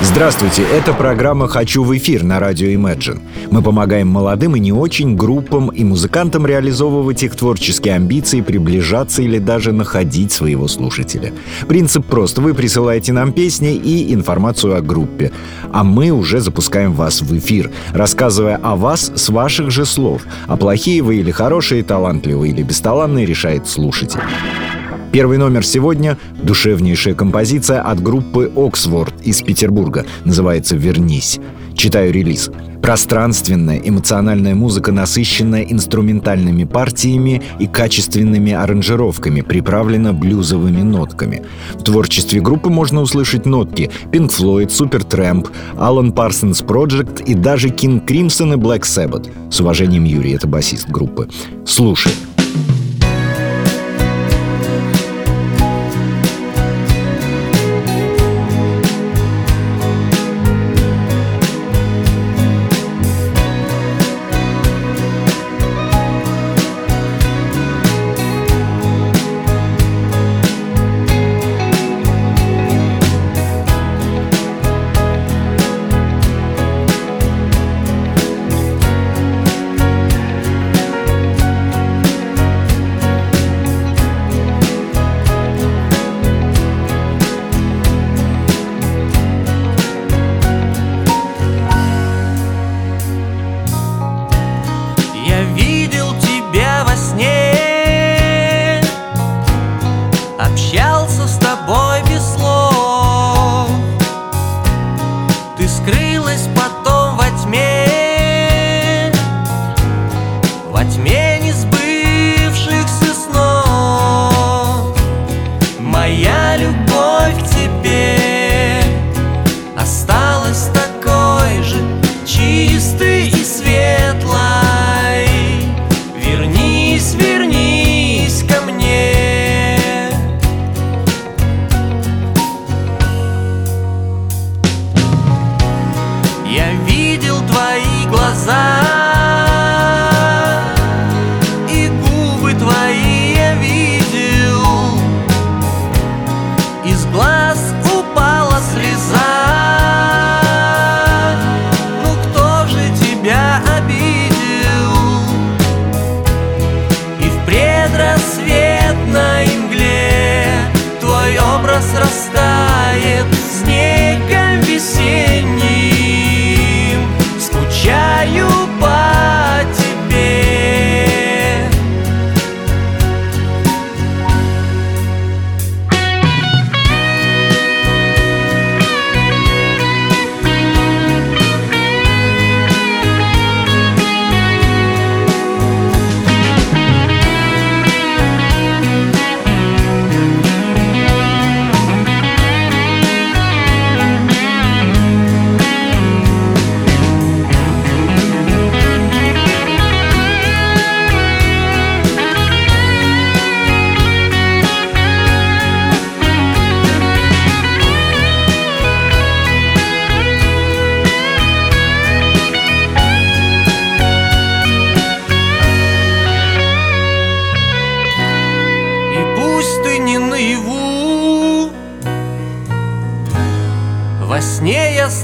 Здравствуйте, 0.00 0.64
это 0.72 0.92
программа 0.92 1.46
«Хочу 1.46 1.84
в 1.84 1.96
эфир» 1.96 2.24
на 2.24 2.40
радио 2.40 2.66
Imagine. 2.68 3.20
Мы 3.50 3.62
помогаем 3.62 4.08
молодым 4.08 4.56
и 4.56 4.60
не 4.60 4.72
очень 4.72 5.16
группам 5.16 5.68
и 5.68 5.84
музыкантам 5.84 6.46
реализовывать 6.46 7.22
их 7.22 7.36
творческие 7.36 7.94
амбиции, 7.94 8.40
приближаться 8.40 9.22
или 9.22 9.38
даже 9.38 9.72
находить 9.72 10.32
своего 10.32 10.66
слушателя. 10.66 11.32
Принцип 11.68 12.04
прост. 12.06 12.38
Вы 12.38 12.54
присылаете 12.54 13.12
нам 13.12 13.32
песни 13.32 13.74
и 13.74 14.12
информацию 14.12 14.76
о 14.76 14.80
группе. 14.80 15.30
А 15.72 15.84
мы 15.84 16.10
уже 16.10 16.40
запускаем 16.40 16.92
вас 16.92 17.22
в 17.22 17.36
эфир, 17.38 17.70
рассказывая 17.92 18.56
о 18.56 18.76
вас 18.76 19.12
с 19.14 19.28
ваших 19.28 19.70
же 19.70 19.84
слов. 19.86 20.22
А 20.48 20.56
плохие 20.56 21.02
вы 21.02 21.16
или 21.16 21.30
хорошие, 21.30 21.84
талантливые 21.84 22.52
или 22.52 22.62
бесталанные 22.62 23.26
решает 23.26 23.68
слушатель. 23.68 24.20
Первый 25.14 25.38
номер 25.38 25.64
сегодня— 25.64 26.18
душевнейшая 26.42 27.14
композиция 27.14 27.80
от 27.80 28.02
группы 28.02 28.50
«Оксворд» 28.56 29.14
из 29.22 29.42
Петербурга. 29.42 30.04
Называется 30.24 30.74
«Вернись». 30.74 31.38
Читаю 31.76 32.12
релиз. 32.12 32.50
Пространственная, 32.82 33.78
эмоциональная 33.78 34.56
музыка, 34.56 34.90
насыщенная 34.90 35.62
инструментальными 35.62 36.64
партиями 36.64 37.42
и 37.60 37.68
качественными 37.68 38.54
аранжировками, 38.54 39.42
приправлена 39.42 40.12
блюзовыми 40.12 40.82
нотками. 40.82 41.44
В 41.74 41.84
творчестве 41.84 42.40
группы 42.40 42.68
можно 42.68 43.00
услышать 43.00 43.46
нотки 43.46 43.92
Pink 44.10 44.30
Floyd, 44.30 44.66
Supertramp, 44.66 45.48
Alan 45.76 46.12
Parsons 46.12 46.66
Project 46.66 47.22
и 47.24 47.34
даже 47.34 47.68
King 47.68 48.04
Crimson 48.04 48.54
и 48.54 48.56
Black 48.56 48.80
Sabbath. 48.80 49.30
С 49.48 49.60
уважением, 49.60 50.02
Юрий, 50.02 50.32
это 50.32 50.48
басист 50.48 50.88
группы. 50.88 51.28
Слушай. 51.64 52.10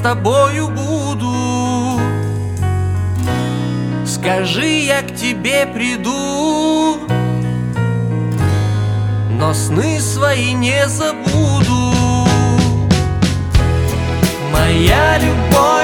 Тобою 0.03 0.69
буду. 0.69 2.01
Скажи, 4.07 4.81
я 4.81 5.03
к 5.03 5.15
тебе 5.15 5.67
приду. 5.67 6.99
Но 9.31 9.55
сны 9.55 10.01
свои 10.01 10.53
не 10.53 10.87
забуду. 10.89 11.95
Моя 14.53 15.19
любовь 15.19 15.80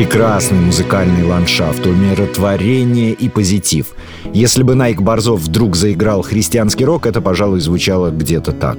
Прекрасный 0.00 0.58
музыкальный 0.58 1.24
ландшафт, 1.24 1.84
умиротворение 1.84 3.12
и 3.12 3.28
позитив. 3.28 3.88
Если 4.32 4.62
бы 4.62 4.74
Найк 4.74 5.02
Борзов 5.02 5.40
вдруг 5.40 5.76
заиграл 5.76 6.22
христианский 6.22 6.86
рок, 6.86 7.04
это, 7.04 7.20
пожалуй, 7.20 7.60
звучало 7.60 8.08
где-то 8.10 8.52
так. 8.52 8.78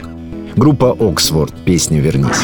Группа 0.56 0.98
«Оксфорд», 1.00 1.54
песня 1.64 2.00
«Вернись». 2.00 2.42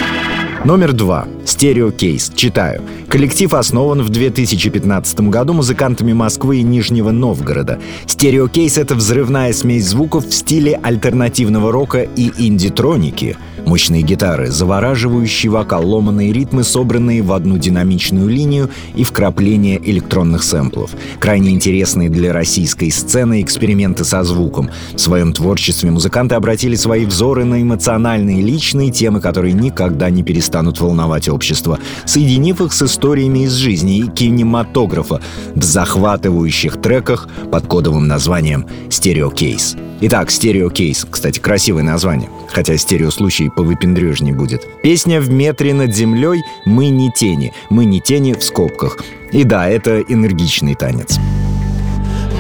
Номер 0.68 0.92
два. 0.92 1.26
Стереокейс. 1.46 2.30
Читаю. 2.36 2.82
Коллектив 3.08 3.54
основан 3.54 4.02
в 4.02 4.10
2015 4.10 5.22
году 5.30 5.54
музыкантами 5.54 6.12
Москвы 6.12 6.58
и 6.58 6.62
Нижнего 6.62 7.12
Новгорода. 7.12 7.80
Стереокейс— 8.06 8.78
это 8.78 8.94
взрывная 8.94 9.54
смесь 9.54 9.88
звуков 9.88 10.28
в 10.28 10.34
стиле 10.34 10.78
альтернативного 10.84 11.72
рока 11.72 12.02
и 12.02 12.34
инди-троники. 12.38 13.38
Мощные 13.66 14.02
гитары, 14.02 14.48
завораживающий 14.50 15.50
вокал, 15.50 15.86
ломаные 15.86 16.32
ритмы, 16.32 16.64
собранные 16.64 17.22
в 17.22 17.34
одну 17.34 17.58
динамичную 17.58 18.30
линию 18.30 18.70
и 18.96 19.04
вкрапления 19.04 19.78
электронных 19.84 20.44
сэмплов. 20.44 20.92
Крайне 21.20 21.52
интересные 21.52 22.10
для 22.10 22.32
российской 22.32 22.92
сцены 22.92 23.42
эксперименты 23.42 24.06
со 24.06 24.24
звуком. 24.24 24.70
В 24.94 25.00
своем 25.00 25.34
творчестве 25.34 25.92
музыканты 25.92 26.36
обратили 26.36 26.76
свои 26.76 27.06
взоры 27.06 27.44
на 27.44 27.62
эмоциональные 27.62 28.42
личные 28.42 28.92
темы, 28.92 29.20
которые 29.20 29.54
никогда 29.54 30.10
не 30.10 30.24
перестанут 30.58 30.80
волновать 30.80 31.30
общество, 31.30 31.80
соединив 32.06 32.62
их 32.62 32.74
с 32.74 32.82
историями 32.82 33.46
из 33.46 33.54
жизни 33.54 34.00
и 34.00 34.08
кинематографа 34.08 35.22
в 35.54 35.64
захватывающих 35.64 36.82
треках 36.82 37.28
под 37.52 37.68
кодовым 37.68 38.08
названием 38.08 38.66
«Стереокейс». 38.90 39.76
Итак, 40.02 40.32
«Стереокейс», 40.32 41.06
кстати, 41.10 41.40
красивое 41.40 41.84
название, 41.84 42.30
хотя 42.52 42.76
стереослучай 42.78 43.50
повыпендрежней 43.50 44.32
будет. 44.32 44.62
Песня 44.82 45.22
«В 45.22 45.30
метре 45.30 45.74
над 45.74 45.94
землей» 45.94 46.42
«Мы 46.66 46.90
не 46.90 47.12
тени», 47.12 47.54
«Мы 47.70 47.86
не 47.86 48.02
тени» 48.02 48.34
в 48.34 48.44
скобках. 48.44 48.98
И 49.32 49.44
да, 49.44 49.68
это 49.68 50.02
энергичный 50.02 50.76
танец. 50.76 51.20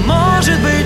Может 0.07 0.59
быть 0.61 0.76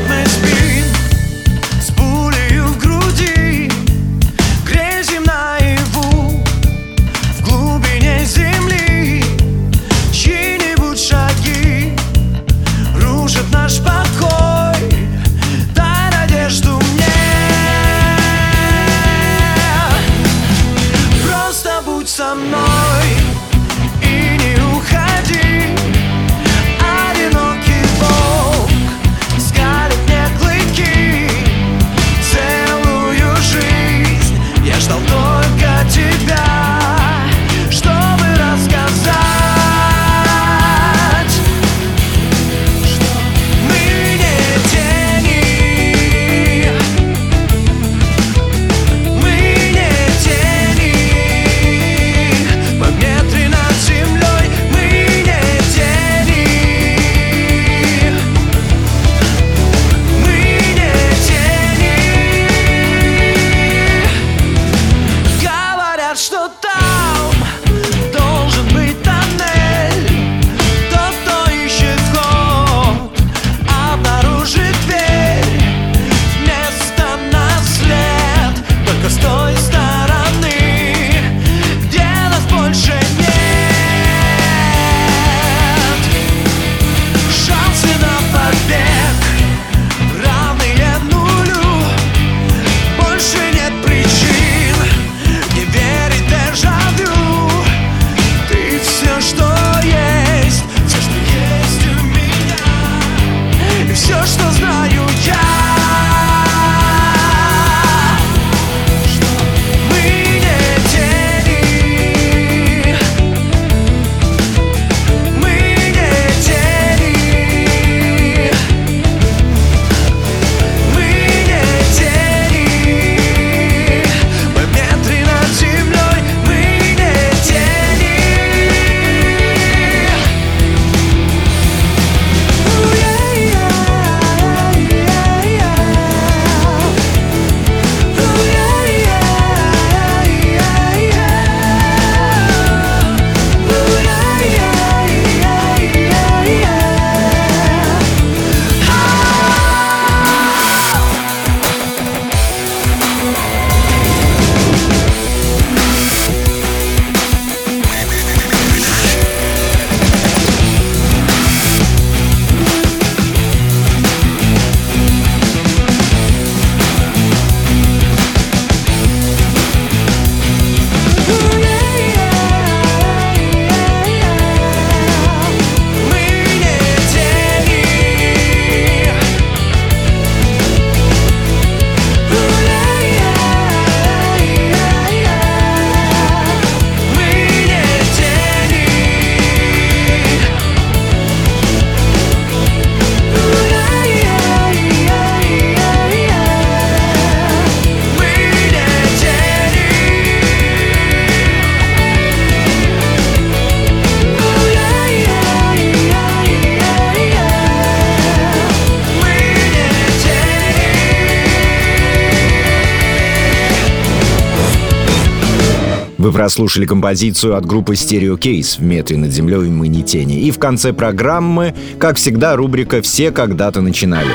Вы 216.22 216.32
прослушали 216.32 216.86
композицию 216.86 217.58
от 217.58 217.66
группы 217.66 217.94
Stereo 217.94 218.38
Case 218.38 218.78
в 218.78 218.84
метре 218.84 219.18
над 219.18 219.32
землей 219.32 219.72
мы 219.72 219.88
не 219.88 220.04
тени. 220.04 220.40
И 220.42 220.51
в 220.51 220.60
конце 220.60 220.94
программы, 220.94 221.74
как 221.98 222.18
всегда, 222.18 222.56
рубрика 222.56 223.01
«Все 223.01 223.32
когда-то 223.32 223.82
начинали». 223.82 224.30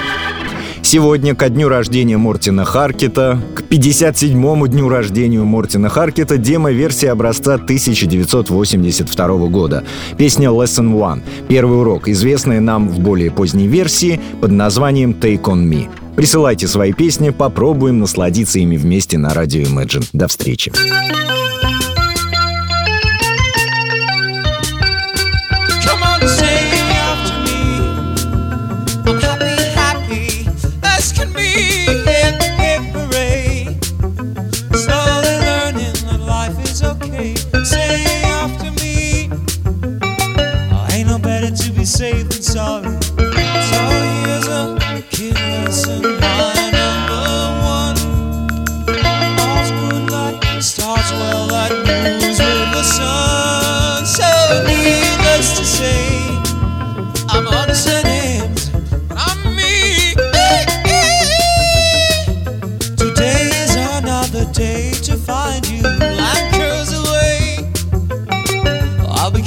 Сегодня, 0.83 1.37
ко 1.37 1.49
дню 1.49 1.69
рождения 1.69 2.17
Мортина 2.17 2.65
Харкета, 2.65 3.41
к 3.55 3.63
57-му 3.63 4.67
дню 4.67 4.89
рождения 4.89 5.39
Мортина 5.39 5.89
Харкета, 5.89 6.39
демо-версия 6.39 7.13
образца 7.13 7.55
1982 7.55 9.29
года. 9.47 9.85
Песня 10.19 10.49
Lesson 10.49 10.93
One, 10.93 11.23
первый 11.47 11.79
урок, 11.79 12.09
известная 12.09 12.59
нам 12.59 12.89
в 12.89 12.99
более 12.99 13.31
поздней 13.31 13.69
версии 13.69 14.21
под 14.41 14.51
названием 14.51 15.13
Take 15.13 15.43
On 15.43 15.65
Me. 15.65 15.89
Присылайте 16.17 16.67
свои 16.67 16.93
песни, 16.93 17.31
попробуем 17.31 18.01
насладиться 18.01 18.59
ими 18.59 18.77
вместе 18.77 19.19
на 19.19 19.33
радио 19.33 19.63
Imagine. 19.63 20.09
До 20.13 20.27
встречи. 20.27 20.73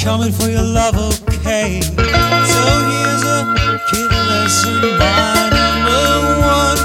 coming 0.09 0.31
for 0.31 0.49
your 0.49 0.63
love, 0.63 0.95
okay? 1.29 1.81
So 1.81 2.61
here's 2.89 3.23
a 3.37 3.45
kid 3.91 4.09
lesson 4.09 4.81
by 4.97 5.49
number 5.85 6.33
one. 6.41 6.79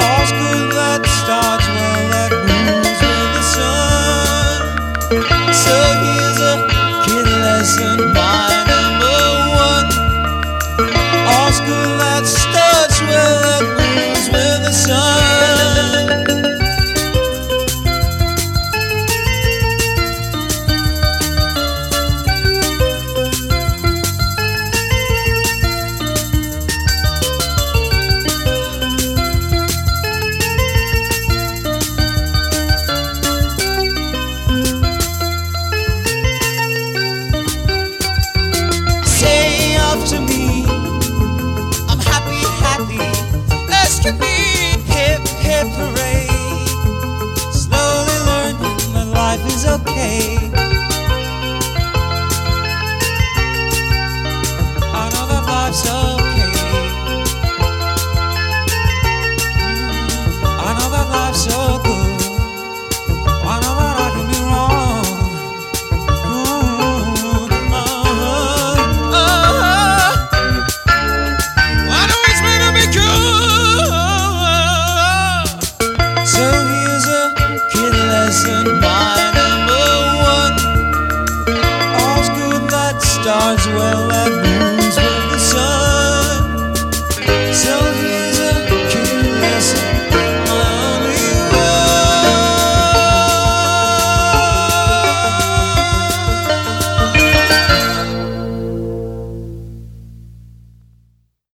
All's 0.00 0.32
good 0.40 0.72
that 0.72 1.04
starts 1.20 1.66
well, 1.76 2.02
that 2.14 2.32
moves 2.48 3.00
with 3.08 3.30
the 3.36 3.44
sun. 3.54 4.60
So 5.52 5.76
here's 6.00 6.40
a 6.40 6.54
kid 7.04 7.28
lesson 7.44 7.98
by 8.14 8.71